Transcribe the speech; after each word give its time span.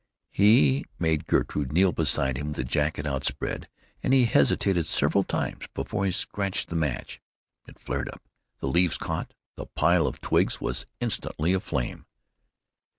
He 0.31 0.83
made 0.97 1.27
Gertie 1.29 1.65
kneel 1.65 1.91
beside 1.91 2.35
him 2.35 2.47
with 2.47 2.55
the 2.55 2.63
jacket 2.63 3.05
outspread, 3.05 3.69
and 4.01 4.13
he 4.13 4.25
hesitated 4.25 4.87
several 4.87 5.23
times 5.23 5.67
before 5.75 6.05
he 6.05 6.11
scratched 6.11 6.69
the 6.69 6.75
match. 6.75 7.21
It 7.67 7.77
flared 7.77 8.09
up; 8.09 8.23
the 8.61 8.67
leaves 8.67 8.97
caught; 8.97 9.35
the 9.57 9.67
pile 9.67 10.07
of 10.07 10.19
twigs 10.19 10.59
was 10.59 10.87
instantly 10.99 11.53
aflame. 11.53 12.07